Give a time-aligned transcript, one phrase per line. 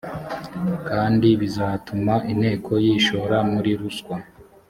[0.89, 4.15] kandi bizatuma inteko yishora muri ruswa